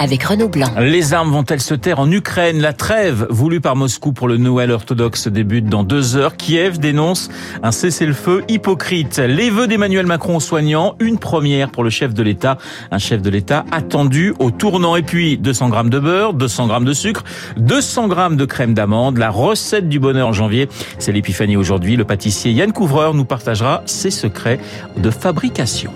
avec 0.00 0.24
Renaud 0.24 0.48
Blanc. 0.48 0.68
Les 0.78 1.12
armes 1.12 1.30
vont-elles 1.30 1.60
se 1.60 1.74
taire 1.74 2.00
en 2.00 2.10
Ukraine? 2.10 2.58
La 2.60 2.72
trêve 2.72 3.26
voulue 3.28 3.60
par 3.60 3.76
Moscou 3.76 4.12
pour 4.12 4.28
le 4.28 4.38
Noël 4.38 4.70
orthodoxe 4.70 5.28
débute 5.28 5.66
dans 5.66 5.84
deux 5.84 6.16
heures. 6.16 6.36
Kiev 6.36 6.78
dénonce 6.78 7.28
un 7.62 7.70
cessez-le-feu 7.70 8.42
hypocrite. 8.48 9.18
Les 9.18 9.50
vœux 9.50 9.66
d'Emmanuel 9.66 10.06
Macron 10.06 10.36
aux 10.36 10.40
soignants, 10.40 10.96
une 11.00 11.18
première 11.18 11.70
pour 11.70 11.84
le 11.84 11.90
chef 11.90 12.14
de 12.14 12.22
l'État. 12.22 12.56
Un 12.90 12.96
chef 12.96 13.20
de 13.20 13.28
l'État 13.28 13.66
attendu 13.70 14.34
au 14.38 14.50
tournant. 14.50 14.96
Et 14.96 15.02
puis 15.02 15.36
200 15.36 15.68
grammes 15.68 15.90
de 15.90 15.98
beurre, 15.98 16.32
200 16.32 16.66
grammes 16.68 16.86
de 16.86 16.94
sucre, 16.94 17.22
200 17.58 18.08
grammes 18.08 18.36
de 18.36 18.46
crème 18.46 18.72
d'amande. 18.72 19.18
La 19.18 19.28
recette 19.28 19.90
du 19.90 20.00
bonheur 20.00 20.28
en 20.28 20.32
janvier, 20.32 20.70
c'est 20.98 21.12
l'épiphanie 21.12 21.58
aujourd'hui. 21.58 21.96
Le 21.96 22.06
pâtissier 22.06 22.52
Yann 22.52 22.72
Couvreur 22.72 23.12
nous 23.12 23.26
partagera 23.26 23.82
ses 23.84 24.10
secrets 24.10 24.60
de 24.96 25.10
fabrication. 25.10 25.92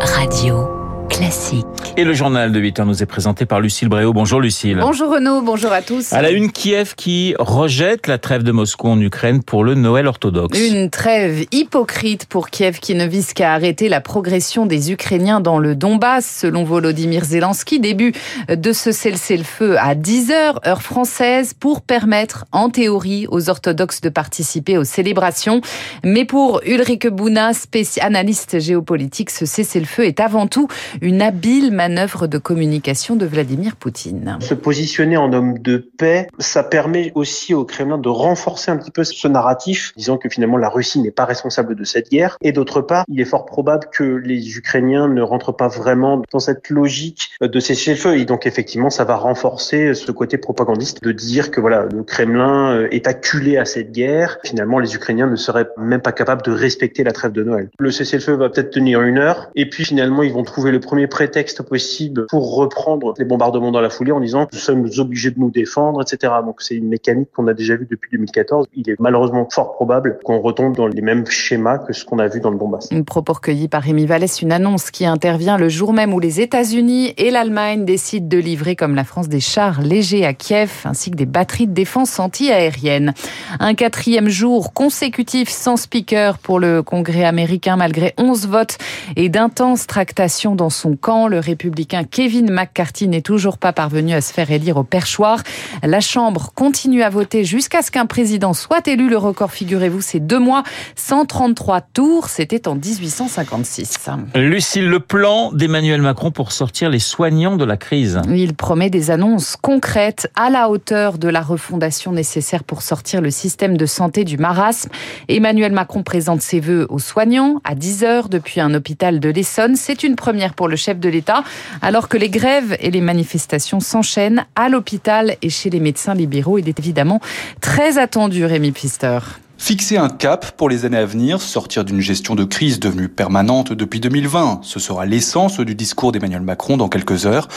Radio 0.00 0.83
classique. 1.14 1.64
Et 1.96 2.02
le 2.02 2.12
journal 2.12 2.50
de 2.50 2.58
8 2.58 2.80
heures 2.80 2.86
nous 2.86 3.02
est 3.02 3.06
présenté 3.06 3.46
par 3.46 3.60
Lucille 3.60 3.88
Bréau. 3.88 4.12
Bonjour 4.12 4.40
Lucille. 4.40 4.78
Bonjour 4.80 5.12
Renaud, 5.12 5.42
bonjour 5.42 5.70
à 5.70 5.80
tous. 5.80 6.12
À 6.12 6.20
la 6.22 6.30
une, 6.30 6.50
Kiev 6.50 6.94
qui 6.96 7.36
rejette 7.38 8.08
la 8.08 8.18
trêve 8.18 8.42
de 8.42 8.50
Moscou 8.50 8.88
en 8.88 9.00
Ukraine 9.00 9.42
pour 9.42 9.62
le 9.62 9.74
Noël 9.76 10.08
orthodoxe. 10.08 10.58
Une 10.58 10.90
trêve 10.90 11.46
hypocrite 11.52 12.26
pour 12.26 12.50
Kiev 12.50 12.80
qui 12.80 12.96
ne 12.96 13.06
vise 13.06 13.32
qu'à 13.32 13.52
arrêter 13.52 13.88
la 13.88 14.00
progression 14.00 14.66
des 14.66 14.90
Ukrainiens 14.90 15.40
dans 15.40 15.58
le 15.60 15.76
Donbass, 15.76 16.26
selon 16.40 16.64
Volodymyr 16.64 17.24
Zelensky. 17.24 17.78
Début 17.78 18.12
de 18.48 18.72
ce 18.72 18.90
cessez-le-feu 18.90 19.76
à 19.78 19.94
10 19.94 20.32
heures, 20.32 20.60
heure 20.66 20.82
française, 20.82 21.54
pour 21.54 21.82
permettre, 21.82 22.44
en 22.50 22.70
théorie, 22.70 23.26
aux 23.30 23.50
orthodoxes 23.50 24.00
de 24.00 24.08
participer 24.08 24.78
aux 24.78 24.84
célébrations. 24.84 25.60
Mais 26.02 26.24
pour 26.24 26.60
Ulrike 26.66 27.06
Bouna, 27.06 27.52
analyste 28.00 28.58
géopolitique, 28.58 29.30
ce 29.30 29.46
cessez-le-feu 29.46 30.06
est 30.06 30.18
avant 30.18 30.48
tout 30.48 30.66
une 31.04 31.20
habile 31.20 31.70
manœuvre 31.70 32.26
de 32.26 32.38
communication 32.38 33.14
de 33.14 33.26
Vladimir 33.26 33.76
Poutine. 33.76 34.38
Se 34.40 34.54
positionner 34.54 35.18
en 35.18 35.34
homme 35.34 35.58
de 35.58 35.76
paix, 35.76 36.28
ça 36.38 36.62
permet 36.62 37.12
aussi 37.14 37.52
au 37.52 37.66
Kremlin 37.66 37.98
de 37.98 38.08
renforcer 38.08 38.70
un 38.70 38.78
petit 38.78 38.90
peu 38.90 39.04
ce 39.04 39.28
narratif, 39.28 39.92
disant 39.98 40.16
que 40.16 40.30
finalement 40.30 40.56
la 40.56 40.70
Russie 40.70 41.00
n'est 41.00 41.10
pas 41.10 41.26
responsable 41.26 41.74
de 41.74 41.84
cette 41.84 42.10
guerre. 42.10 42.38
Et 42.40 42.52
d'autre 42.52 42.80
part, 42.80 43.04
il 43.08 43.20
est 43.20 43.26
fort 43.26 43.44
probable 43.44 43.88
que 43.92 44.02
les 44.02 44.56
Ukrainiens 44.56 45.06
ne 45.06 45.20
rentrent 45.20 45.52
pas 45.52 45.68
vraiment 45.68 46.22
dans 46.32 46.38
cette 46.38 46.70
logique 46.70 47.32
de 47.38 47.60
cesser 47.60 47.90
le 47.90 47.98
feu. 47.98 48.16
Et 48.16 48.24
donc 48.24 48.46
effectivement, 48.46 48.88
ça 48.88 49.04
va 49.04 49.16
renforcer 49.16 49.92
ce 49.92 50.10
côté 50.10 50.38
propagandiste 50.38 51.04
de 51.04 51.12
dire 51.12 51.50
que 51.50 51.60
voilà, 51.60 51.86
le 51.92 52.02
Kremlin 52.02 52.86
est 52.90 53.06
acculé 53.06 53.58
à 53.58 53.66
cette 53.66 53.92
guerre. 53.92 54.38
Finalement, 54.42 54.78
les 54.78 54.94
Ukrainiens 54.94 55.26
ne 55.26 55.36
seraient 55.36 55.68
même 55.76 56.00
pas 56.00 56.12
capables 56.12 56.40
de 56.40 56.52
respecter 56.52 57.04
la 57.04 57.12
trêve 57.12 57.32
de 57.32 57.42
Noël. 57.42 57.68
Le 57.78 57.90
cessez-le-feu 57.90 58.32
va 58.32 58.48
peut-être 58.48 58.70
tenir 58.70 59.02
une 59.02 59.18
heure, 59.18 59.50
et 59.54 59.68
puis 59.68 59.84
finalement, 59.84 60.22
ils 60.22 60.32
vont 60.32 60.44
trouver 60.44 60.72
le 60.72 60.80
premier 60.80 60.93
prétexte 61.08 61.62
possible 61.62 62.26
pour 62.28 62.56
reprendre 62.56 63.14
les 63.18 63.24
bombardements 63.24 63.72
dans 63.72 63.80
la 63.80 63.90
foulée 63.90 64.12
en 64.12 64.20
disant 64.20 64.46
nous 64.52 64.58
sommes 64.58 64.88
obligés 64.98 65.30
de 65.30 65.38
nous 65.38 65.50
défendre, 65.50 66.02
etc. 66.02 66.32
Donc 66.44 66.62
c'est 66.62 66.74
une 66.74 66.88
mécanique 66.88 67.28
qu'on 67.34 67.46
a 67.48 67.54
déjà 67.54 67.76
vue 67.76 67.86
depuis 67.90 68.10
2014. 68.12 68.66
Il 68.74 68.88
est 68.90 68.98
malheureusement 68.98 69.48
fort 69.50 69.74
probable 69.74 70.18
qu'on 70.24 70.40
retombe 70.40 70.76
dans 70.76 70.86
les 70.86 71.02
mêmes 71.02 71.26
schémas 71.26 71.78
que 71.78 71.92
ce 71.92 72.04
qu'on 72.04 72.18
a 72.18 72.28
vu 72.28 72.40
dans 72.40 72.50
le 72.50 72.58
Donbass. 72.58 72.88
Une 72.90 73.04
propos 73.04 73.34
recueilli 73.34 73.68
par 73.68 73.82
Rémi 73.82 74.06
Vallès, 74.06 74.42
une 74.42 74.52
annonce 74.52 74.90
qui 74.90 75.06
intervient 75.06 75.56
le 75.56 75.68
jour 75.68 75.92
même 75.92 76.14
où 76.14 76.20
les 76.20 76.40
États-Unis 76.40 77.14
et 77.16 77.30
l'Allemagne 77.30 77.84
décident 77.84 78.26
de 78.26 78.38
livrer, 78.38 78.76
comme 78.76 78.94
la 78.94 79.04
France, 79.04 79.28
des 79.28 79.40
chars 79.40 79.82
légers 79.82 80.24
à 80.24 80.34
Kiev, 80.34 80.82
ainsi 80.84 81.10
que 81.10 81.16
des 81.16 81.26
batteries 81.26 81.66
de 81.66 81.72
défense 81.72 82.18
anti-aérienne. 82.18 83.14
Un 83.60 83.74
quatrième 83.74 84.28
jour 84.28 84.72
consécutif 84.72 85.48
sans 85.48 85.76
speaker 85.76 86.38
pour 86.38 86.60
le 86.60 86.82
Congrès 86.82 87.24
américain, 87.24 87.76
malgré 87.76 88.14
11 88.18 88.46
votes 88.48 88.78
et 89.16 89.28
d'intenses 89.28 89.86
tractations 89.86 90.54
dans 90.54 90.70
son 90.70 90.83
camp. 90.92 91.28
Le 91.28 91.38
républicain 91.38 92.04
Kevin 92.04 92.50
McCarthy 92.50 93.08
n'est 93.08 93.22
toujours 93.22 93.58
pas 93.58 93.72
parvenu 93.72 94.12
à 94.12 94.20
se 94.20 94.32
faire 94.32 94.50
élire 94.50 94.76
au 94.76 94.84
perchoir. 94.84 95.42
La 95.82 96.00
Chambre 96.00 96.52
continue 96.54 97.02
à 97.02 97.10
voter 97.10 97.44
jusqu'à 97.44 97.82
ce 97.82 97.90
qu'un 97.90 98.06
président 98.06 98.52
soit 98.52 98.86
élu. 98.86 99.08
Le 99.08 99.16
record, 99.16 99.50
figurez-vous, 99.50 100.00
c'est 100.00 100.20
deux 100.20 100.38
mois, 100.38 100.62
133 100.96 101.80
tours. 101.80 102.28
C'était 102.28 102.68
en 102.68 102.74
1856. 102.74 104.10
Lucille, 104.34 104.88
le 104.88 105.00
plan 105.00 105.52
d'Emmanuel 105.52 106.02
Macron 106.02 106.30
pour 106.30 106.52
sortir 106.52 106.90
les 106.90 106.98
soignants 106.98 107.56
de 107.56 107.64
la 107.64 107.76
crise. 107.76 108.20
Il 108.28 108.54
promet 108.54 108.90
des 108.90 109.10
annonces 109.10 109.56
concrètes 109.56 110.30
à 110.36 110.50
la 110.50 110.68
hauteur 110.68 111.18
de 111.18 111.28
la 111.28 111.40
refondation 111.40 112.12
nécessaire 112.12 112.64
pour 112.64 112.82
sortir 112.82 113.20
le 113.20 113.30
système 113.30 113.76
de 113.76 113.86
santé 113.86 114.24
du 114.24 114.36
marasme. 114.36 114.90
Emmanuel 115.28 115.72
Macron 115.72 116.02
présente 116.02 116.42
ses 116.42 116.60
voeux 116.60 116.86
aux 116.90 116.98
soignants 116.98 117.60
à 117.64 117.74
10 117.74 118.04
heures 118.04 118.28
depuis 118.28 118.60
un 118.60 118.74
hôpital 118.74 119.20
de 119.20 119.28
l'Essonne. 119.28 119.76
C'est 119.76 120.02
une 120.02 120.16
première 120.16 120.54
pour 120.54 120.68
le 120.68 120.73
chef 120.76 120.98
de 120.98 121.08
l'État, 121.08 121.44
alors 121.82 122.08
que 122.08 122.16
les 122.16 122.28
grèves 122.28 122.76
et 122.80 122.90
les 122.90 123.00
manifestations 123.00 123.80
s'enchaînent 123.80 124.46
à 124.54 124.68
l'hôpital 124.68 125.36
et 125.42 125.50
chez 125.50 125.70
les 125.70 125.80
médecins 125.80 126.14
libéraux. 126.14 126.58
Il 126.58 126.68
est 126.68 126.78
évidemment 126.78 127.20
très 127.60 127.98
attendu, 127.98 128.44
Rémi 128.44 128.72
Pfister. 128.72 129.18
Fixer 129.56 129.96
un 129.96 130.08
cap 130.08 130.56
pour 130.56 130.68
les 130.68 130.84
années 130.84 130.98
à 130.98 131.06
venir, 131.06 131.40
sortir 131.40 131.84
d'une 131.84 132.00
gestion 132.00 132.34
de 132.34 132.44
crise 132.44 132.80
devenue 132.80 133.08
permanente 133.08 133.72
depuis 133.72 134.00
2020, 134.00 134.60
ce 134.62 134.80
sera 134.80 135.06
l'essence 135.06 135.60
du 135.60 135.74
discours 135.74 136.12
d'Emmanuel 136.12 136.42
Macron 136.42 136.76
dans 136.76 136.88
quelques 136.88 137.24
heures. 137.24 137.48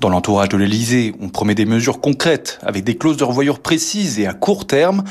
Dans 0.00 0.10
l'entourage 0.10 0.50
de 0.50 0.58
l'Elysée, 0.58 1.14
on 1.20 1.28
promet 1.28 1.54
des 1.54 1.64
mesures 1.64 2.00
concrètes, 2.00 2.58
avec 2.62 2.84
des 2.84 2.96
clauses 2.96 3.16
de 3.16 3.24
revoyure 3.24 3.60
précises 3.60 4.18
et 4.18 4.26
à 4.26 4.34
court 4.34 4.66
terme. 4.66 5.04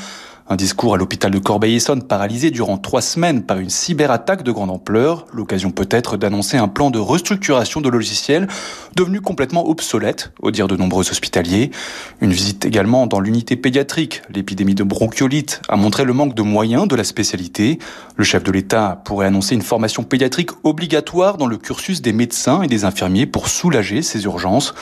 Un 0.48 0.54
discours 0.54 0.94
à 0.94 0.96
l'hôpital 0.96 1.32
de 1.32 1.40
Corbeil-Essonne 1.40 2.04
paralysé 2.04 2.52
durant 2.52 2.78
trois 2.78 3.00
semaines 3.00 3.42
par 3.42 3.58
une 3.58 3.68
cyberattaque 3.68 4.44
de 4.44 4.52
grande 4.52 4.70
ampleur, 4.70 5.26
l'occasion 5.32 5.72
peut-être 5.72 6.16
d'annoncer 6.16 6.56
un 6.56 6.68
plan 6.68 6.90
de 6.92 7.00
restructuration 7.00 7.80
de 7.80 7.88
logiciels 7.88 8.46
devenu 8.94 9.20
complètement 9.20 9.68
obsolète, 9.68 10.30
au 10.40 10.52
dire 10.52 10.68
de 10.68 10.76
nombreux 10.76 11.10
hospitaliers. 11.10 11.72
Une 12.20 12.30
visite 12.30 12.64
également 12.64 13.08
dans 13.08 13.18
l'unité 13.18 13.56
pédiatrique. 13.56 14.22
L'épidémie 14.32 14.76
de 14.76 14.84
bronchiolite 14.84 15.62
a 15.68 15.76
montré 15.76 16.04
le 16.04 16.12
manque 16.12 16.36
de 16.36 16.42
moyens 16.42 16.86
de 16.86 16.94
la 16.94 17.02
spécialité. 17.02 17.80
Le 18.14 18.22
chef 18.22 18.44
de 18.44 18.52
l'État 18.52 19.02
pourrait 19.04 19.26
annoncer 19.26 19.56
une 19.56 19.62
formation 19.62 20.04
pédiatrique 20.04 20.50
obligatoire 20.62 21.38
dans 21.38 21.48
le 21.48 21.56
cursus 21.56 22.02
des 22.02 22.12
médecins 22.12 22.62
et 22.62 22.68
des 22.68 22.84
infirmiers 22.84 23.26
pour 23.26 23.48
soulager 23.48 24.00
ces 24.00 24.22
urgences. 24.22 24.74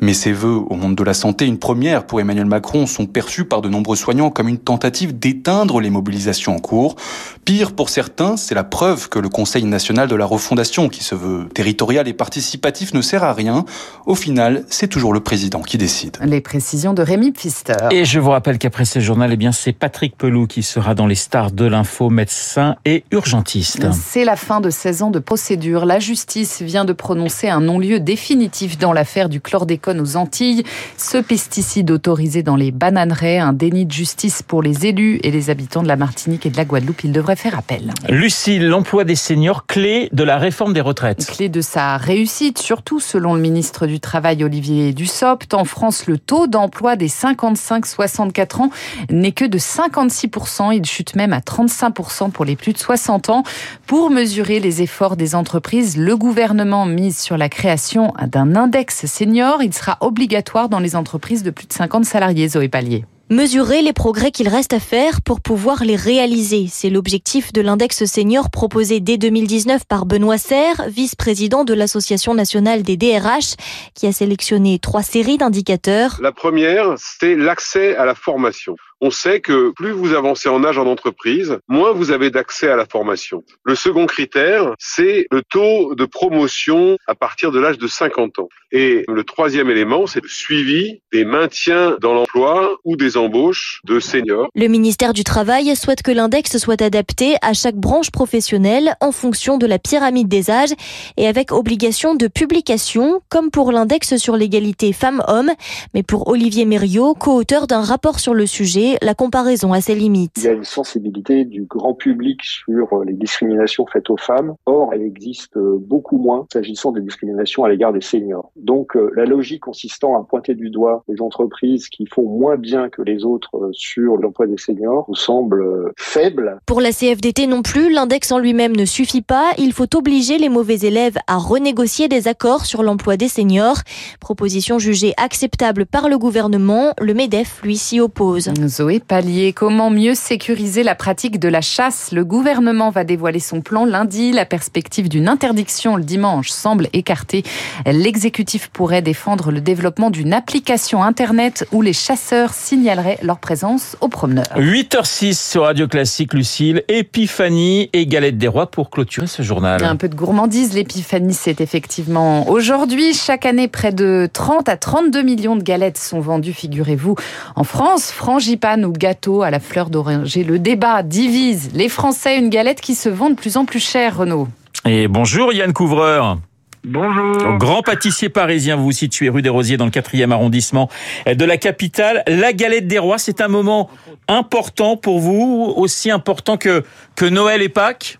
Mais 0.00 0.14
ces 0.14 0.32
vœux 0.32 0.58
au 0.68 0.74
monde 0.74 0.96
de 0.96 1.04
la 1.04 1.14
santé, 1.14 1.46
une 1.46 1.58
première 1.58 2.06
pour 2.06 2.20
Emmanuel 2.20 2.46
Macron, 2.46 2.88
sont 2.88 3.06
perçus 3.06 3.44
par 3.44 3.62
de 3.62 3.68
nombreux 3.68 3.96
soignants 3.96 4.30
comme 4.30 4.48
une 4.48 4.58
tentative 4.58 5.11
d'éteindre 5.12 5.80
les 5.80 5.90
mobilisations 5.90 6.56
en 6.56 6.58
cours. 6.58 6.96
Pire 7.44 7.72
pour 7.72 7.88
certains, 7.88 8.36
c'est 8.36 8.54
la 8.54 8.64
preuve 8.64 9.08
que 9.08 9.18
le 9.18 9.28
Conseil 9.28 9.64
national 9.64 10.08
de 10.08 10.14
la 10.14 10.24
refondation, 10.24 10.88
qui 10.88 11.02
se 11.02 11.14
veut 11.14 11.48
territorial 11.54 12.06
et 12.08 12.12
participatif, 12.12 12.94
ne 12.94 13.02
sert 13.02 13.24
à 13.24 13.32
rien. 13.32 13.64
Au 14.06 14.14
final, 14.14 14.64
c'est 14.68 14.88
toujours 14.88 15.12
le 15.12 15.20
président 15.20 15.60
qui 15.60 15.76
décide. 15.78 16.18
Les 16.24 16.40
précisions 16.40 16.94
de 16.94 17.02
Rémi 17.02 17.32
Pfister. 17.32 17.74
Et 17.90 18.04
je 18.04 18.20
vous 18.20 18.30
rappelle 18.30 18.58
qu'après 18.58 18.84
ce 18.84 19.00
journal, 19.00 19.32
eh 19.32 19.36
bien, 19.36 19.52
c'est 19.52 19.72
Patrick 19.72 20.16
Pelou 20.16 20.46
qui 20.46 20.62
sera 20.62 20.94
dans 20.94 21.06
les 21.06 21.14
stars 21.14 21.50
de 21.50 21.64
l'info, 21.64 22.10
médecin 22.10 22.76
et 22.84 23.04
urgentiste. 23.10 23.86
C'est 23.92 24.24
la 24.24 24.36
fin 24.36 24.60
de 24.60 24.70
16 24.70 25.02
ans 25.02 25.10
de 25.10 25.18
procédure. 25.18 25.84
La 25.84 25.98
justice 25.98 26.62
vient 26.62 26.84
de 26.84 26.92
prononcer 26.92 27.48
un 27.48 27.60
non-lieu 27.60 28.00
définitif 28.00 28.78
dans 28.78 28.92
l'affaire 28.92 29.28
du 29.28 29.40
chlordécone 29.40 30.00
aux 30.00 30.16
Antilles. 30.16 30.62
Ce 30.96 31.18
pesticide 31.18 31.90
autorisé 31.90 32.42
dans 32.42 32.56
les 32.56 32.70
bananeraies, 32.70 33.38
un 33.38 33.52
déni 33.52 33.84
de 33.86 33.92
justice 33.92 34.42
pour 34.42 34.62
les 34.62 34.86
élus 34.86 35.01
et 35.22 35.30
les 35.30 35.50
habitants 35.50 35.82
de 35.82 35.88
la 35.88 35.96
Martinique 35.96 36.46
et 36.46 36.50
de 36.50 36.56
la 36.56 36.64
Guadeloupe, 36.64 37.04
ils 37.04 37.12
devraient 37.12 37.36
faire 37.36 37.58
appel. 37.58 37.92
Lucille, 38.08 38.66
l'emploi 38.66 39.04
des 39.04 39.14
seniors, 39.14 39.66
clé 39.66 40.08
de 40.12 40.24
la 40.24 40.38
réforme 40.38 40.72
des 40.72 40.80
retraites. 40.80 41.26
Clé 41.26 41.48
de 41.48 41.60
sa 41.60 41.96
réussite, 41.96 42.58
surtout 42.58 43.00
selon 43.00 43.34
le 43.34 43.40
ministre 43.40 43.86
du 43.86 44.00
Travail 44.00 44.44
Olivier 44.44 44.92
Dussopt. 44.92 45.54
En 45.54 45.64
France, 45.64 46.06
le 46.06 46.18
taux 46.18 46.46
d'emploi 46.46 46.96
des 46.96 47.08
55-64 47.08 48.62
ans 48.62 48.70
n'est 49.10 49.32
que 49.32 49.44
de 49.44 49.58
56%. 49.58 50.74
Il 50.74 50.84
chute 50.84 51.16
même 51.16 51.32
à 51.32 51.40
35% 51.40 52.30
pour 52.30 52.44
les 52.44 52.56
plus 52.56 52.72
de 52.72 52.78
60 52.78 53.30
ans. 53.30 53.42
Pour 53.86 54.10
mesurer 54.10 54.60
les 54.60 54.82
efforts 54.82 55.16
des 55.16 55.34
entreprises, 55.34 55.96
le 55.96 56.16
gouvernement 56.16 56.86
mise 56.86 57.18
sur 57.18 57.36
la 57.36 57.48
création 57.48 58.12
d'un 58.26 58.56
index 58.56 59.06
senior. 59.06 59.62
Il 59.62 59.74
sera 59.74 59.98
obligatoire 60.00 60.68
dans 60.68 60.80
les 60.80 60.96
entreprises 60.96 61.42
de 61.42 61.50
plus 61.50 61.66
de 61.66 61.72
50 61.72 62.04
salariés, 62.04 62.48
Zoé 62.48 62.68
Pallier 62.68 63.04
mesurer 63.32 63.80
les 63.80 63.94
progrès 63.94 64.30
qu'il 64.30 64.48
reste 64.48 64.74
à 64.74 64.78
faire 64.78 65.22
pour 65.22 65.40
pouvoir 65.40 65.84
les 65.84 65.96
réaliser. 65.96 66.66
C'est 66.68 66.90
l'objectif 66.90 67.52
de 67.52 67.62
l'index 67.62 68.04
senior 68.04 68.50
proposé 68.50 69.00
dès 69.00 69.16
2019 69.16 69.86
par 69.86 70.04
Benoît 70.04 70.36
Serre, 70.36 70.84
vice-président 70.88 71.64
de 71.64 71.72
l'Association 71.72 72.34
nationale 72.34 72.82
des 72.82 72.98
DRH, 72.98 73.56
qui 73.94 74.06
a 74.06 74.12
sélectionné 74.12 74.78
trois 74.78 75.02
séries 75.02 75.38
d'indicateurs. 75.38 76.18
La 76.20 76.32
première, 76.32 76.94
c'est 76.98 77.34
l'accès 77.34 77.96
à 77.96 78.04
la 78.04 78.14
formation. 78.14 78.76
On 79.02 79.10
sait 79.10 79.40
que 79.40 79.72
plus 79.72 79.90
vous 79.90 80.14
avancez 80.14 80.48
en 80.48 80.64
âge 80.64 80.78
en 80.78 80.86
entreprise, 80.86 81.58
moins 81.68 81.92
vous 81.92 82.12
avez 82.12 82.30
d'accès 82.30 82.68
à 82.68 82.76
la 82.76 82.86
formation. 82.86 83.42
Le 83.64 83.74
second 83.74 84.06
critère, 84.06 84.74
c'est 84.78 85.26
le 85.32 85.42
taux 85.42 85.96
de 85.96 86.04
promotion 86.04 86.96
à 87.08 87.16
partir 87.16 87.50
de 87.50 87.58
l'âge 87.58 87.78
de 87.78 87.88
50 87.88 88.38
ans. 88.38 88.48
Et 88.70 89.04
le 89.08 89.24
troisième 89.24 89.68
élément, 89.68 90.06
c'est 90.06 90.22
le 90.22 90.28
suivi 90.28 91.00
des 91.12 91.24
maintiens 91.24 91.96
dans 92.00 92.14
l'emploi 92.14 92.76
ou 92.84 92.96
des 92.96 93.16
embauches 93.16 93.80
de 93.84 93.98
seniors. 93.98 94.48
Le 94.54 94.68
ministère 94.68 95.12
du 95.12 95.24
Travail 95.24 95.74
souhaite 95.74 96.02
que 96.02 96.12
l'index 96.12 96.56
soit 96.56 96.80
adapté 96.80 97.34
à 97.42 97.54
chaque 97.54 97.74
branche 97.74 98.12
professionnelle 98.12 98.94
en 99.00 99.10
fonction 99.10 99.58
de 99.58 99.66
la 99.66 99.80
pyramide 99.80 100.28
des 100.28 100.48
âges 100.50 100.72
et 101.16 101.26
avec 101.26 101.50
obligation 101.50 102.14
de 102.14 102.28
publication, 102.28 103.20
comme 103.28 103.50
pour 103.50 103.72
l'index 103.72 104.16
sur 104.16 104.36
l'égalité 104.36 104.92
femmes-hommes. 104.92 105.50
Mais 105.92 106.04
pour 106.04 106.28
Olivier 106.28 106.64
Mériot, 106.66 107.14
co-auteur 107.14 107.66
d'un 107.66 107.82
rapport 107.82 108.20
sur 108.20 108.32
le 108.32 108.46
sujet, 108.46 108.91
la 109.02 109.14
comparaison 109.14 109.72
a 109.72 109.80
ses 109.80 109.94
limites. 109.94 110.32
Il 110.38 110.44
y 110.44 110.48
a 110.48 110.52
une 110.52 110.64
sensibilité 110.64 111.44
du 111.44 111.64
grand 111.64 111.94
public 111.94 112.42
sur 112.42 113.04
les 113.04 113.14
discriminations 113.14 113.86
faites 113.86 114.10
aux 114.10 114.16
femmes. 114.16 114.54
Or, 114.66 114.90
elle 114.92 115.02
existe 115.02 115.58
beaucoup 115.58 116.18
moins 116.18 116.46
s'agissant 116.52 116.92
des 116.92 117.00
discriminations 117.00 117.64
à 117.64 117.68
l'égard 117.68 117.92
des 117.92 118.00
seniors. 118.00 118.50
Donc, 118.56 118.96
euh, 118.96 119.10
la 119.16 119.24
logique 119.24 119.62
consistant 119.62 120.20
à 120.20 120.24
pointer 120.24 120.54
du 120.54 120.70
doigt 120.70 121.04
les 121.08 121.20
entreprises 121.20 121.88
qui 121.88 122.06
font 122.06 122.28
moins 122.28 122.56
bien 122.56 122.88
que 122.88 123.02
les 123.02 123.24
autres 123.24 123.56
euh, 123.56 123.70
sur 123.72 124.16
l'emploi 124.16 124.46
des 124.46 124.56
seniors 124.56 125.04
nous 125.08 125.14
semble 125.14 125.62
euh, 125.62 125.92
faible. 125.96 126.58
Pour 126.66 126.80
la 126.80 126.92
CFDT 126.92 127.46
non 127.46 127.62
plus, 127.62 127.92
l'index 127.92 128.32
en 128.32 128.38
lui-même 128.38 128.76
ne 128.76 128.84
suffit 128.84 129.22
pas. 129.22 129.52
Il 129.58 129.72
faut 129.72 129.96
obliger 129.96 130.38
les 130.38 130.48
mauvais 130.48 130.78
élèves 130.80 131.16
à 131.26 131.36
renégocier 131.36 132.08
des 132.08 132.28
accords 132.28 132.66
sur 132.66 132.82
l'emploi 132.82 133.16
des 133.16 133.28
seniors. 133.28 133.78
Proposition 134.20 134.78
jugée 134.78 135.14
acceptable 135.16 135.86
par 135.86 136.08
le 136.08 136.18
gouvernement. 136.18 136.92
Le 137.00 137.14
MEDEF, 137.14 137.62
lui, 137.62 137.76
s'y 137.76 138.00
oppose. 138.00 138.50
Zoé 138.82 138.98
Pallier, 138.98 139.52
comment 139.52 139.90
mieux 139.90 140.16
sécuriser 140.16 140.82
la 140.82 140.96
pratique 140.96 141.38
de 141.38 141.46
la 141.46 141.60
chasse? 141.60 142.10
Le 142.10 142.24
gouvernement 142.24 142.90
va 142.90 143.04
dévoiler 143.04 143.38
son 143.38 143.60
plan 143.60 143.84
lundi. 143.84 144.32
La 144.32 144.44
perspective 144.44 145.08
d'une 145.08 145.28
interdiction 145.28 145.94
le 145.94 146.02
dimanche 146.02 146.48
semble 146.48 146.88
écartée. 146.92 147.44
L'exécutif 147.86 148.70
pourrait 148.70 149.00
défendre 149.00 149.52
le 149.52 149.60
développement 149.60 150.10
d'une 150.10 150.32
application 150.32 151.00
Internet 151.04 151.64
où 151.70 151.80
les 151.80 151.92
chasseurs 151.92 152.54
signaleraient 152.54 153.20
leur 153.22 153.38
présence 153.38 153.96
aux 154.00 154.08
promeneurs. 154.08 154.46
8h06 154.56 155.50
sur 155.50 155.62
Radio 155.62 155.86
Classique, 155.86 156.34
Lucille, 156.34 156.82
Épiphanie 156.88 157.88
et 157.92 158.04
Galette 158.06 158.36
des 158.36 158.48
Rois 158.48 158.68
pour 158.68 158.90
clôturer 158.90 159.28
ce 159.28 159.42
journal. 159.42 159.84
Un 159.84 159.94
peu 159.94 160.08
de 160.08 160.16
gourmandise, 160.16 160.74
l'épiphanie, 160.74 161.34
c'est 161.34 161.60
effectivement 161.60 162.48
aujourd'hui. 162.48 163.14
Chaque 163.14 163.46
année, 163.46 163.68
près 163.68 163.92
de 163.92 164.28
30 164.32 164.68
à 164.68 164.76
32 164.76 165.22
millions 165.22 165.54
de 165.54 165.62
galettes 165.62 165.98
sont 165.98 166.18
vendues, 166.18 166.52
figurez-vous. 166.52 167.14
En 167.54 167.62
France, 167.62 168.10
frangipane 168.10 168.61
ou 168.84 168.92
gâteau 168.92 169.42
à 169.42 169.50
la 169.50 169.58
fleur 169.58 169.90
d'oranger. 169.90 170.44
Le 170.44 170.58
débat 170.58 171.02
divise 171.02 171.70
les 171.74 171.88
Français, 171.88 172.38
une 172.38 172.48
galette 172.48 172.80
qui 172.80 172.94
se 172.94 173.08
vend 173.08 173.30
de 173.30 173.34
plus 173.34 173.56
en 173.56 173.64
plus 173.64 173.84
cher, 173.84 174.18
Renaud. 174.18 174.46
Et 174.86 175.08
bonjour 175.08 175.52
Yann 175.52 175.72
Couvreur. 175.72 176.38
Bonjour. 176.84 177.58
Grand 177.58 177.82
pâtissier 177.82 178.28
parisien, 178.28 178.76
vous 178.76 178.84
vous 178.84 178.92
situez 178.92 179.28
rue 179.28 179.42
des 179.42 179.48
Rosiers 179.48 179.76
dans 179.76 179.84
le 179.84 179.90
4e 179.90 180.32
arrondissement 180.32 180.88
de 181.26 181.44
la 181.44 181.56
capitale. 181.56 182.22
La 182.26 182.52
galette 182.52 182.88
des 182.88 182.98
rois, 182.98 183.18
c'est 183.18 183.40
un 183.40 183.48
moment 183.48 183.88
important 184.26 184.96
pour 184.96 185.20
vous, 185.20 185.72
aussi 185.76 186.10
important 186.10 186.56
que, 186.56 186.84
que 187.14 187.24
Noël 187.24 187.62
et 187.62 187.68
Pâques? 187.68 188.18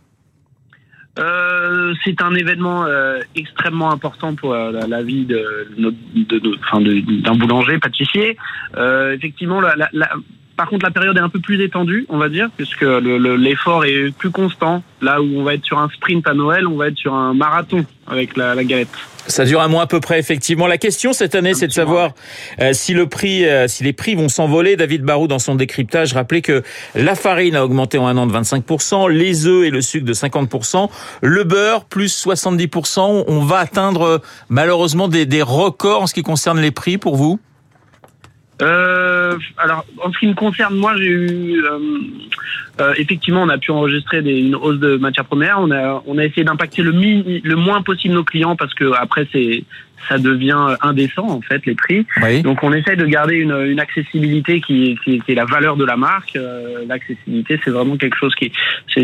Euh, 1.19 1.95
c'est 2.05 2.23
un 2.23 2.35
événement 2.35 2.87
euh, 2.87 3.21
extrêmement 3.35 3.91
important 3.91 4.35
pour 4.35 4.55
euh, 4.55 4.73
la, 4.73 5.03
vie 5.03 5.27
de, 5.27 5.69
de, 5.77 6.39
de, 6.39 6.59
enfin 6.61 6.81
d'un 6.81 7.35
boulanger, 7.35 7.79
pâtissier. 7.79 8.39
Euh, 8.77 9.13
effectivement, 9.13 9.61
la, 9.61 9.75
la, 9.93 10.11
par 10.57 10.69
contre, 10.69 10.85
la 10.85 10.91
période 10.91 11.17
est 11.17 11.21
un 11.21 11.29
peu 11.29 11.41
plus 11.41 11.63
étendue, 11.63 12.07
on 12.09 12.19
va 12.19 12.29
dire, 12.29 12.49
puisque 12.57 12.83
l'effort 12.83 13.83
le, 13.83 13.89
est 13.89 14.13
plus 14.13 14.31
constant. 14.31 14.83
Là 15.01 15.21
où 15.21 15.27
on 15.37 15.43
va 15.43 15.55
être 15.55 15.65
sur 15.65 15.79
un 15.79 15.89
sprint 15.89 16.27
à 16.27 16.35
Noël, 16.35 16.67
on 16.67 16.77
va 16.77 16.89
être 16.89 16.99
sur 16.99 17.15
un 17.15 17.35
marathon 17.35 17.85
avec 18.07 18.37
la, 18.37 18.55
la 18.55 18.65
galette. 18.65 18.89
Ça 19.27 19.45
dure 19.45 19.61
un 19.61 19.69
mois 19.69 19.83
à 19.83 19.87
peu 19.87 20.01
près, 20.01 20.19
effectivement. 20.19 20.67
La 20.67 20.79
question 20.79 21.13
cette 21.13 21.35
année, 21.35 21.55
c'est 21.55 21.69
de 21.69 21.73
savoir 21.73 22.11
euh, 22.61 22.73
si 22.73 22.93
le 22.93 23.07
prix, 23.07 23.47
euh, 23.47 23.69
si 23.69 23.85
les 23.85 23.93
prix 23.93 24.15
vont 24.15 24.29
s'envoler. 24.29 24.77
David 24.77 25.03
Barou, 25.03 25.29
dans 25.29 25.39
son 25.39 25.55
décryptage, 25.55 26.13
rappelait 26.13 26.43
que 26.43 26.63
la 26.95 27.15
farine 27.15 27.55
a 27.55 27.65
augmenté 27.65 27.99
en 27.99 28.07
un 28.07 28.17
an 28.17 28.27
de 28.27 28.33
25%, 28.33 29.11
les 29.11 29.47
œufs 29.47 29.65
et 29.65 29.71
le 29.71 29.81
sucre 29.81 30.05
de 30.05 30.15
50%, 30.15 30.89
le 31.23 31.45
beurre 31.45 31.85
plus 31.85 32.27
70%. 32.27 33.25
On 33.29 33.41
va 33.45 33.59
atteindre 33.59 34.21
malheureusement 34.49 35.09
des, 35.09 35.25
des 35.25 35.43
records 35.43 36.03
en 36.03 36.07
ce 36.07 36.15
qui 36.15 36.23
concerne 36.23 36.61
les 36.61 36.73
prix 36.73 36.99
pour 36.99 37.17
vous? 37.17 37.39
Euh, 38.63 39.37
alors, 39.59 39.85
en 40.03 40.13
ce 40.13 40.19
qui 40.19 40.27
me 40.27 40.35
concerne, 40.35 40.77
moi, 40.77 40.95
j'ai 40.97 41.05
eu 41.05 41.65
euh, 41.65 41.79
euh, 42.81 42.95
effectivement, 42.97 43.43
on 43.43 43.49
a 43.49 43.59
pu 43.59 43.71
enregistrer 43.71 44.23
des, 44.23 44.39
une 44.39 44.55
hausse 44.55 44.79
de 44.79 44.97
matières 44.97 45.25
premières. 45.25 45.59
On 45.61 45.71
a, 45.71 46.03
on 46.07 46.17
a 46.19 46.25
essayé 46.25 46.45
d'impacter 46.45 46.83
le, 46.83 46.93
le 46.93 47.57
moins 47.57 47.83
possible 47.83 48.15
nos 48.15 48.25
clients 48.25 48.57
parce 48.57 48.73
que 48.75 48.93
après, 48.95 49.27
c'est 49.33 49.65
ça 50.09 50.19
devient 50.19 50.77
indécent 50.81 51.27
en 51.29 51.41
fait 51.41 51.65
les 51.67 51.75
prix. 51.75 52.07
Oui. 52.23 52.43
Donc 52.43 52.63
on 52.63 52.73
essaye 52.73 52.97
de 52.97 53.07
garder 53.07 53.37
une, 53.37 53.57
une 53.67 53.81
accessibilité 53.81 54.61
qui, 54.61 54.99
qui, 55.05 55.21
qui, 55.21 55.33
est 55.33 55.35
la 55.35 55.45
valeur 55.45 55.77
de 55.77 55.85
la 55.85 55.97
marque. 55.97 56.37
Euh, 56.37 56.85
L'accessibilité, 56.87 57.61
c'est 57.65 57.71
vraiment 57.71 57.97
quelque 57.97 58.17
chose 58.17 58.35
qui 58.35 58.53
c'est 58.95 59.03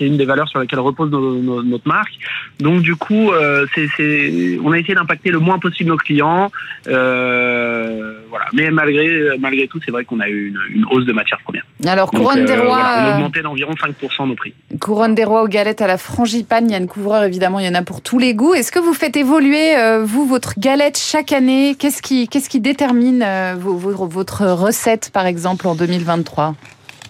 une 0.00 0.16
des 0.16 0.24
valeurs 0.24 0.48
sur 0.48 0.60
lesquelles 0.60 0.80
repose 0.80 1.10
nos, 1.10 1.34
nos, 1.34 1.62
notre 1.62 1.86
marque. 1.86 2.12
Donc 2.60 2.82
du 2.82 2.96
coup, 2.96 3.30
euh, 3.30 3.66
c'est 3.74 4.58
on 4.62 4.72
a 4.72 4.78
essayé 4.78 4.94
d'impacter 4.94 5.30
le 5.30 5.38
moins 5.38 5.58
possible 5.58 5.90
nos 5.90 5.96
clients. 5.96 6.50
Euh, 6.88 8.18
voilà. 8.28 8.46
Mais 8.52 8.70
malgré 8.70 9.38
malgré 9.38 9.68
tout, 9.68 9.80
c'est 9.84 9.90
vrai 9.90 10.04
qu'on 10.04 10.20
a 10.20 10.28
eu 10.28 10.48
une, 10.48 10.58
une, 10.76 10.84
hausse 10.90 11.06
de 11.06 11.12
matières 11.12 11.40
premières. 11.40 11.64
Alors 11.86 12.10
couronne 12.10 12.38
Donc, 12.38 12.46
des 12.46 12.54
rois, 12.54 12.66
voilà, 12.66 13.04
on 13.06 13.12
a 13.12 13.14
augmenté 13.16 13.42
d'environ 13.42 13.72
5% 13.72 14.28
nos 14.28 14.34
prix. 14.34 14.54
Couronne 14.80 15.14
des 15.14 15.24
rois 15.24 15.42
aux 15.42 15.48
galettes 15.48 15.82
à 15.82 15.86
la 15.86 15.98
frangipane, 15.98 16.68
il 16.68 16.72
y 16.72 16.74
a 16.74 16.78
une 16.78 16.88
couvreur 16.88 17.24
évidemment, 17.24 17.60
il 17.60 17.66
y 17.66 17.68
en 17.68 17.74
a 17.74 17.82
pour 17.82 18.02
tous 18.02 18.18
les 18.18 18.34
goûts. 18.34 18.54
Est-ce 18.54 18.72
que 18.72 18.78
vous 18.78 18.94
faites 18.94 19.16
évoluer 19.16 19.74
vous, 20.04 20.26
votre 20.26 20.58
galette 20.58 20.98
chaque 20.98 21.32
année, 21.32 21.76
qu'est-ce 21.78 22.02
qui, 22.02 22.28
qu'est-ce 22.28 22.48
qui 22.48 22.60
détermine 22.60 23.22
euh, 23.22 23.54
votre 23.56 24.46
recette, 24.46 25.10
par 25.12 25.26
exemple, 25.26 25.66
en 25.66 25.74
2023 25.74 26.54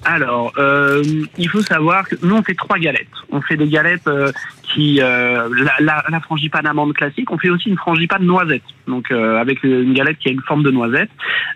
alors, 0.07 0.53
euh, 0.59 1.03
il 1.39 1.49
faut 1.49 1.63
savoir 1.63 2.07
que 2.07 2.17
nous 2.23 2.37
on 2.37 2.43
fait 2.43 2.55
trois 2.55 2.79
galettes. 2.79 3.07
On 3.31 3.41
fait 3.41 3.57
des 3.57 3.69
galettes 3.69 4.07
euh, 4.07 4.31
qui 4.63 5.01
euh, 5.01 5.49
la, 5.57 5.73
la, 5.81 6.05
la, 6.11 6.21
frangipane 6.21 6.67
amande 6.67 6.93
classique. 6.93 7.31
On 7.31 7.39
fait 7.39 7.49
aussi 7.49 7.71
une 7.71 7.77
frangipane 7.77 8.25
noisette, 8.25 8.63
donc 8.87 9.11
euh, 9.11 9.39
avec 9.41 9.63
une 9.63 9.95
galette 9.95 10.19
qui 10.19 10.29
a 10.29 10.33
une 10.33 10.43
forme 10.43 10.63
de 10.63 10.71
noisette. 10.71 11.11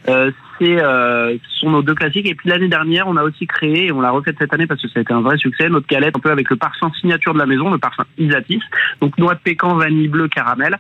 Euh, 0.09 0.31
ce 0.61 1.39
sont 1.61 1.71
nos 1.71 1.83
deux 1.83 1.95
classiques. 1.95 2.27
Et 2.27 2.35
puis 2.35 2.49
l'année 2.49 2.69
dernière, 2.69 3.07
on 3.07 3.17
a 3.17 3.23
aussi 3.23 3.47
créé, 3.47 3.93
on 3.93 4.01
l'a 4.01 4.11
refait 4.11 4.35
cette 4.39 4.53
année 4.55 4.67
parce 4.67 4.81
que 4.83 4.89
ça 4.89 4.99
a 4.99 5.03
été 5.03 5.13
un 5.13 5.21
vrai 5.21 5.37
succès, 5.37 5.69
notre 5.69 5.87
galette 5.87 6.17
un 6.17 6.21
peu 6.21 6.31
avec 6.31 6.49
le 6.51 6.57
parfum 6.57 6.91
signature 7.01 7.35
de 7.35 7.39
la 7.39 7.47
maison, 7.47 7.71
le 7.71 7.79
parfum 7.79 8.05
Isatis. 8.19 8.63
Donc 9.01 9.17
noix 9.19 9.35
de 9.35 9.41
pécan, 9.41 9.77
vanille 9.77 10.09
bleue, 10.09 10.29
caramel. 10.29 10.79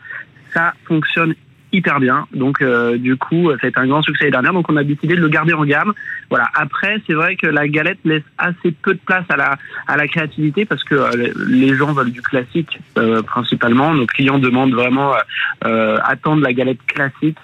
Ça 0.52 0.74
fonctionne 0.84 1.34
hyper 1.72 2.00
bien. 2.00 2.26
Donc 2.32 2.62
euh, 2.62 2.96
du 2.96 3.16
coup, 3.16 3.50
a 3.50 3.54
été 3.54 3.78
un 3.78 3.86
grand 3.86 4.02
succès 4.02 4.30
dernière. 4.30 4.52
Donc 4.52 4.70
on 4.70 4.76
a 4.76 4.84
décidé 4.84 5.14
de 5.14 5.20
le 5.20 5.28
garder 5.28 5.52
en 5.52 5.64
gamme. 5.64 5.92
Voilà. 6.30 6.48
Après, 6.54 7.00
c'est 7.06 7.14
vrai 7.14 7.36
que 7.36 7.46
la 7.46 7.68
galette 7.68 7.98
laisse 8.04 8.22
assez 8.38 8.70
peu 8.70 8.94
de 8.94 9.00
place 9.04 9.24
à 9.28 9.36
la 9.36 9.58
à 9.86 9.96
la 9.96 10.06
créativité 10.08 10.64
parce 10.64 10.84
que 10.84 10.94
euh, 10.94 11.32
les 11.48 11.74
gens 11.74 11.92
veulent 11.92 12.12
du 12.12 12.22
classique 12.22 12.78
euh, 12.96 13.22
principalement. 13.22 13.94
Nos 13.94 14.06
clients 14.06 14.38
demandent 14.38 14.74
vraiment 14.74 15.12
attendent 15.62 16.40
la 16.40 16.52
galette 16.52 16.84
classique, 16.86 17.38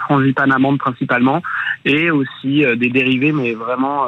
frangipane 0.00 0.52
amande 0.52 0.78
principalement, 0.78 1.42
et 1.84 2.10
aussi 2.10 2.64
des 2.76 2.88
dérivés, 2.88 3.32
mais 3.32 3.52
vraiment 3.52 4.06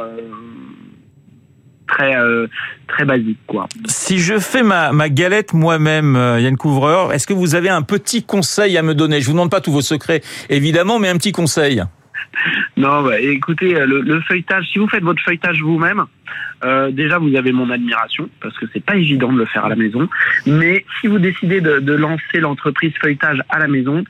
très 1.91 2.17
euh, 2.17 2.47
très 2.89 3.05
basique 3.05 3.39
quoi. 3.47 3.69
Si 3.87 4.19
je 4.19 4.39
fais 4.39 4.63
ma, 4.63 4.93
ma 4.93 5.09
galette 5.09 5.53
moi-même, 5.53 6.15
Yann 6.39 6.57
Couvreur, 6.57 7.13
est-ce 7.13 7.27
que 7.27 7.33
vous 7.35 7.55
avez 7.55 7.69
un 7.69 7.83
petit 7.83 8.25
conseil 8.25 8.77
à 8.79 8.83
me 8.83 8.95
donner? 8.95 9.21
Je 9.21 9.27
vous 9.27 9.33
demande 9.33 9.51
pas 9.51 9.61
tous 9.61 9.73
vos 9.73 9.83
secrets 9.83 10.23
évidemment, 10.49 10.99
mais 10.99 11.09
un 11.09 11.17
petit 11.17 11.33
conseil. 11.33 11.83
Non, 12.77 13.03
bah, 13.03 13.21
écoutez, 13.21 13.75
le, 13.75 14.01
le, 14.01 14.21
feuilletage, 14.23 14.65
si 14.73 14.79
vous 14.79 14.89
faites 14.89 15.03
votre 15.03 15.21
feuilletage 15.23 15.61
vous-même, 15.61 16.07
euh, 16.65 16.91
déjà 16.91 17.19
vous 17.19 17.35
avez 17.37 17.53
mon 17.53 17.71
admiration 17.71 18.29
parce 18.41 18.57
que 18.59 18.67
c'est 18.73 18.85
pas 18.85 18.97
évident 18.97 19.33
de 19.33 19.39
le 19.39 19.47
faire 19.47 19.65
à 19.65 19.69
la 19.69 19.77
maison. 19.77 20.09
Mais 20.47 20.85
si 21.01 21.07
vous 21.07 21.19
décidez 21.19 21.61
de, 21.61 21.79
de 21.79 21.93
lancer 21.95 22.41
l'entreprise 22.41 22.93
feuilletage 23.01 23.43
à 23.49 23.59
la 23.59 23.69
maison, 23.69 24.05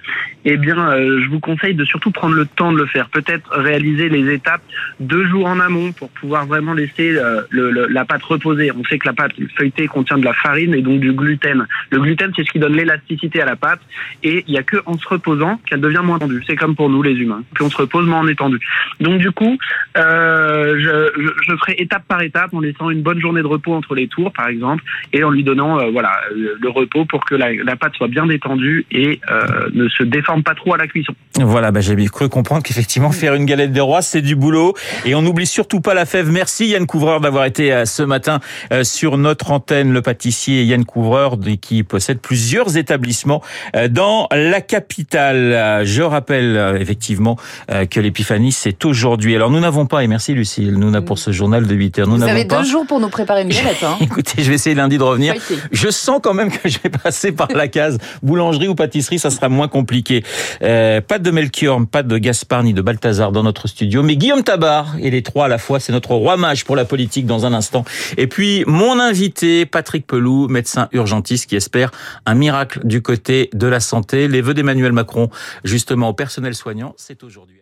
eh 0.45 0.57
bien, 0.57 0.79
euh, 0.79 1.21
je 1.23 1.29
vous 1.29 1.41
conseille 1.41 1.75
de 1.75 1.85
surtout 1.85 2.11
prendre 2.11 2.35
le 2.35 2.47
temps 2.47 2.73
de 2.73 2.79
le 2.79 2.87
faire. 2.87 3.09
Peut-être 3.11 3.50
réaliser 3.53 4.09
les 4.09 4.33
étapes 4.33 4.62
deux 4.99 5.27
jours 5.27 5.47
en 5.47 5.61
amont 5.61 5.93
pour 5.93 6.11
pouvoir 6.11 6.47
vraiment 6.47 6.73
laisser 6.73 7.17
euh, 7.17 7.43
le, 7.50 7.71
le, 7.71 7.87
la 7.87 8.05
pâte 8.05 8.23
reposer. 8.23 8.73
On 8.73 8.85
sait 8.85 8.99
que 8.99 9.07
la 9.07 9.15
pâte 9.15 9.33
feuilletée 9.57 9.87
contient 9.87 10.19
de 10.19 10.25
la 10.25 10.35
farine 10.35 10.75
et 10.75 10.83
donc 10.83 11.00
du 11.00 11.12
gluten. 11.12 11.67
Le 11.91 12.00
gluten, 12.00 12.33
c'est 12.35 12.45
ce 12.45 12.50
qui 12.50 12.59
donne 12.59 12.75
l'élasticité 12.75 13.41
à 13.43 13.47
la 13.47 13.57
pâte 13.57 13.81
et 14.23 14.45
il 14.47 14.55
y 14.55 14.59
a 14.59 14.62
que 14.62 14.79
en 14.87 14.99
se 14.99 15.07
reposant 15.07 15.61
qu'elle 15.67 15.81
devient 15.81 16.03
moins 16.03 16.19
tendue. 16.19 16.43
C'est 16.47 16.57
comme 16.57 16.75
pour 16.75 16.91
nous 16.91 17.03
les 17.03 17.15
humains. 17.15 17.43
Puis 17.55 17.65
on 17.65 17.71
se 17.71 17.77
repose, 17.77 18.07
mais 18.09 18.15
on 18.15 18.27
est 18.27 18.39
tendu. 18.39 18.59
Donc 18.99 19.21
du 19.21 19.31
coup, 19.31 19.59
je, 19.95 21.11
je, 21.17 21.31
je 21.47 21.57
ferai 21.57 21.75
étape 21.79 22.05
par 22.11 22.23
étape 22.23 22.52
en 22.52 22.61
laissant 22.61 22.90
une 22.90 23.02
bonne 23.02 23.21
journée 23.21 23.40
de 23.40 23.47
repos 23.47 23.73
entre 23.73 23.95
les 23.95 24.09
tours, 24.09 24.33
par 24.33 24.49
exemple, 24.49 24.85
et 25.12 25.25
en 25.25 25.31
lui 25.31 25.45
donnant 25.45 25.79
euh, 25.79 25.90
voilà 25.90 26.12
le, 26.35 26.69
repos 26.69 27.05
pour 27.05 27.25
que 27.25 27.35
la, 27.35 27.76
pâte 27.76 27.95
soit 27.97 28.09
bien 28.09 28.26
détendue 28.26 28.87
et 28.90 29.21
euh, 29.31 29.69
ne 29.73 29.88
se 29.88 30.02
déforme 30.05 30.43
pas 30.43 30.55
trop 30.55 30.75
à 30.75 30.76
la 30.76 30.87
cuisson. 30.87 31.14
Voilà, 31.40 31.73
bah, 31.73 31.81
j'ai 31.81 31.97
cru 32.07 32.29
comprendre 32.29 32.62
qu'effectivement 32.62 33.11
faire 33.11 33.35
une 33.35 33.45
galette 33.45 33.73
des 33.73 33.81
rois 33.81 34.02
c'est 34.02 34.23
du 34.23 34.37
boulot 34.37 34.75
et 35.05 35.14
on 35.14 35.23
n'oublie 35.23 35.47
surtout 35.47 35.81
pas 35.81 35.95
la 35.95 36.07
fève. 36.07 36.31
Merci 36.31 36.69
Yann 36.69 36.87
Couvreur 36.87 37.21
d'avoir 37.21 37.45
été 37.45 37.73
euh, 37.73 37.85
ce 37.85 38.02
matin 38.02 38.40
sur 38.83 39.19
notre 39.19 39.50
antenne, 39.50 39.93
le 39.93 40.02
pâtissier 40.02 40.64
Yann 40.64 40.85
Couvreur 40.85 41.37
qui 41.61 41.83
possède 41.83 42.21
plusieurs 42.21 42.76
établissements 42.76 43.43
dans 43.88 44.29
la 44.33 44.61
capitale. 44.61 45.85
Je 45.85 46.02
rappelle 46.02 46.76
effectivement 46.81 47.37
que 47.69 48.00
l'épiphanie 48.00 48.52
c'est 48.52 48.85
aujourd'hui. 48.85 49.35
Alors 49.35 49.50
nous 49.50 49.61
n'avons 49.61 49.87
pas, 49.87 50.05
et 50.05 50.07
merci 50.07 50.35
Lucille, 50.35 50.75
nous 50.75 50.90
n'avons 50.90 51.00
pour 51.02 51.19
ce 51.19 51.33
journal 51.33 51.67
de 51.67 51.75
8 51.75 51.99
heures, 51.99 52.00
nous 52.07 52.16
Vous 52.16 52.23
avez 52.23 52.45
deux 52.45 52.64
jours 52.64 52.87
pour 52.87 53.00
nous 53.00 53.09
préparer 53.09 53.42
une 53.42 53.49
galette. 53.50 53.83
Hein. 53.83 53.97
Écoutez, 54.00 54.42
je 54.42 54.49
vais 54.49 54.54
essayer 54.54 54.75
lundi 54.75 54.99
de 54.99 55.02
revenir. 55.02 55.35
Je 55.73 55.90
sens 55.90 56.21
quand 56.23 56.35
même 56.35 56.50
que 56.50 56.69
je 56.69 56.78
vais 56.83 56.90
passer 56.90 57.33
par 57.33 57.49
la 57.49 57.69
case 57.69 57.99
boulangerie 58.23 58.69
ou 58.69 58.75
pâtisserie, 58.75 59.19
ça 59.19 59.30
sera 59.30 59.49
moins 59.49 59.69
compliqué. 59.69 60.25
Euh, 60.62 61.00
pas 61.00 61.19
de 61.19 61.30
Melchior, 61.30 61.80
pas 61.90 62.02
de 62.02 62.19
Gaspard 62.19 62.62
ni 62.62 62.75
de 62.75 62.83
Balthazar 62.83 63.33
dans 63.33 63.42
notre 63.42 63.69
studio, 63.69 64.02
mais 64.02 64.16
Guillaume 64.16 64.42
Tabar 64.42 64.97
et 65.00 65.11
les 65.11 65.23
trois 65.23 65.47
à 65.47 65.49
la 65.49 65.59
fois, 65.59 65.80
c'est 65.80 65.92
notre 65.92 66.14
roi 66.14 66.37
mage 66.37 66.64
pour 66.64 66.76
la 66.76 66.85
politique 66.85 67.26
dans 67.26 67.47
un 67.47 67.52
instant. 67.52 67.85
Et 68.16 68.26
puis 68.26 68.64
mon 68.66 68.99
invité, 68.99 69.66
Patrick 69.66 70.07
Pelou, 70.07 70.49
médecin 70.49 70.88
urgentiste 70.92 71.49
qui 71.49 71.57
espère 71.57 71.90
un 72.26 72.35
miracle 72.35 72.80
du 72.85 73.02
côté 73.02 73.50
de 73.52 73.66
la 73.66 73.80
santé. 73.80 74.28
Les 74.28 74.40
vœux 74.40 74.54
d'Emmanuel 74.54 74.92
Macron, 74.92 75.30
justement 75.64 76.11
au 76.11 76.14
personnel 76.14 76.54
soignant, 76.54 76.95
c'est 76.97 77.23
aujourd'hui. 77.23 77.60